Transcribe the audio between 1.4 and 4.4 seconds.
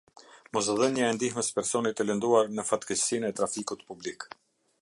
personit të lënduar në fatkeqësinë e trafikut publik.